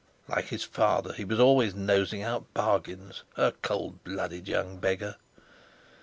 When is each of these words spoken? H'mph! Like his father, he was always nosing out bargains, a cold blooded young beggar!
H'mph! 0.27 0.35
Like 0.35 0.45
his 0.47 0.63
father, 0.63 1.13
he 1.13 1.23
was 1.25 1.39
always 1.39 1.75
nosing 1.75 2.23
out 2.23 2.51
bargains, 2.55 3.21
a 3.37 3.51
cold 3.61 4.03
blooded 4.03 4.47
young 4.47 4.77
beggar! 4.77 5.17